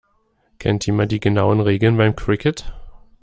[0.57, 2.73] Kennt jemand die genauen Regeln beim Cricket?